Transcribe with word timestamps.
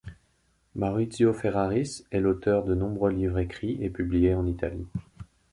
Maurizio 0.73 1.31
Ferraris 1.31 2.05
est 2.09 2.19
l'auteur 2.21 2.63
de 2.63 2.73
nombreux 2.73 3.11
livres 3.11 3.37
écrits 3.37 3.77
et 3.83 3.91
publiés 3.91 4.33
en 4.33 4.47
Italie. 4.47 4.87